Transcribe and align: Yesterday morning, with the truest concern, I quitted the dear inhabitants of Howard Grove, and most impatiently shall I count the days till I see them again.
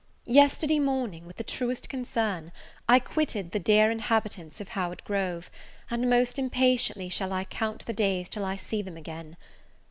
Yesterday 0.25 0.79
morning, 0.79 1.27
with 1.27 1.35
the 1.37 1.43
truest 1.43 1.87
concern, 1.87 2.51
I 2.89 2.97
quitted 2.97 3.51
the 3.51 3.59
dear 3.59 3.91
inhabitants 3.91 4.59
of 4.59 4.69
Howard 4.69 5.03
Grove, 5.03 5.51
and 5.91 6.09
most 6.09 6.39
impatiently 6.39 7.07
shall 7.07 7.31
I 7.31 7.43
count 7.43 7.85
the 7.85 7.93
days 7.93 8.27
till 8.27 8.43
I 8.43 8.55
see 8.55 8.81
them 8.81 8.97
again. 8.97 9.37